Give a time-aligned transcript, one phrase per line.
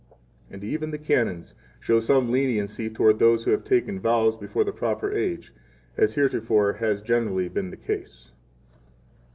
[0.47, 4.63] 26 And even the Canons show some leniency toward those who have taken vows before
[4.63, 5.53] the proper age,
[5.95, 8.31] as heretofore has generally been the case.